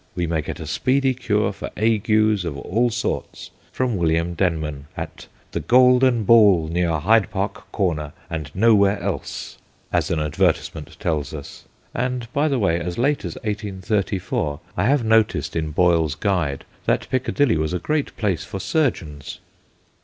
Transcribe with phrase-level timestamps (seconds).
[0.15, 5.27] We may get a speedy cure for agues of all sorts from William Denman at'
[5.51, 9.59] The Golden Ball, near Hyde Park Corner, and nowhere else/
[9.93, 14.85] as an advertisement tells us; and, by the way, as late as 18 34 I
[14.85, 19.37] have noticed in Boyle's Guide that Piccadilly was a great place for surgeons.